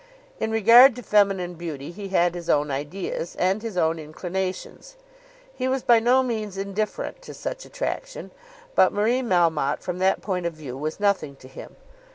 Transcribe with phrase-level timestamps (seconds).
[0.39, 4.95] In regard to feminine beauty he had his own ideas, and his own inclinations.
[5.53, 8.31] He was by no means indifferent to such attraction.
[8.73, 11.75] But Marie Melmotte, from that point of view, was nothing to him.